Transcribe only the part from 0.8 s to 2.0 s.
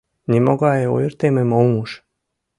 ойыртемым ом уж».